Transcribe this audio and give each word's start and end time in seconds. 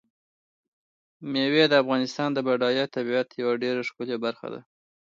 مېوې 1.31 1.63
د 1.69 1.73
افغانستان 1.83 2.29
د 2.33 2.37
بډایه 2.47 2.85
طبیعت 2.95 3.27
یوه 3.41 3.53
ډېره 3.63 3.81
ښکلې 3.89 4.17
برخه 4.25 4.47
ده. 4.53 4.61